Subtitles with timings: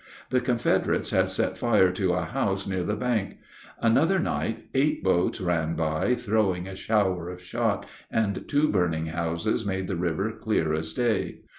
[0.31, 3.37] The Confederates had set fire to a house near the bank.
[3.83, 9.63] Another night, eight boats ran by, throwing a shower of shot, and two burning houses
[9.63, 11.41] made the river clear as day.